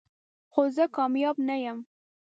خو 0.51 0.61
زه 0.75 0.85
کامیاب 0.95 1.37
نه 1.47 1.55
یم. 1.65 1.79